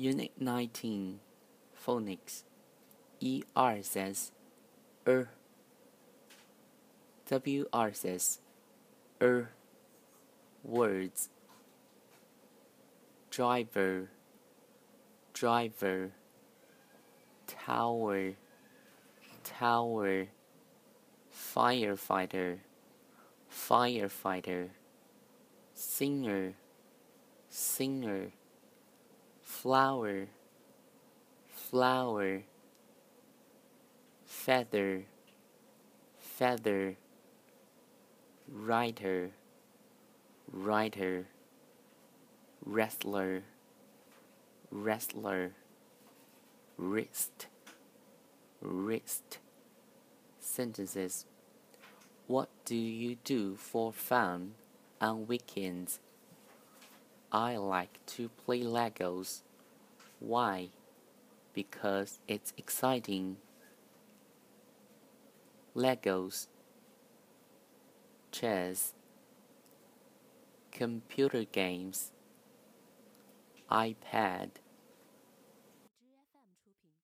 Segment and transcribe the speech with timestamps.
[0.00, 1.20] Unit 19
[1.76, 2.44] Phonics.
[3.20, 4.32] 一二 says
[5.06, 5.28] er
[7.28, 8.40] WR says
[9.20, 9.50] er
[10.64, 11.28] words.
[13.30, 14.08] Driver.
[15.34, 16.12] Driver.
[17.46, 18.36] Tower.
[19.44, 20.28] Tower.
[21.30, 22.60] Firefighter.
[23.50, 24.70] Firefighter.
[25.74, 26.54] Singer.
[27.50, 28.32] Singer
[29.62, 30.26] flower
[31.46, 32.40] flower
[34.24, 35.02] feather
[36.18, 36.96] feather
[38.50, 39.32] writer
[40.50, 41.26] writer
[42.64, 43.42] wrestler
[44.70, 45.50] wrestler
[46.78, 47.46] wrist
[48.62, 49.36] wrist
[50.38, 51.26] sentences
[52.26, 54.52] what do you do for fun
[55.02, 55.98] on weekends
[57.32, 59.42] I like to play Legos.
[60.20, 60.68] Why?
[61.54, 63.38] Because it's exciting.
[65.74, 66.46] Legos,
[68.30, 68.92] chess,
[70.70, 72.12] computer games,
[73.70, 74.50] iPad.